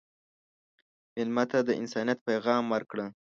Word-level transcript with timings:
مېلمه 1.15 1.43
ته 1.51 1.59
د 1.67 1.69
انسانیت 1.81 2.19
پیغام 2.29 2.63
ورکړه. 2.73 3.05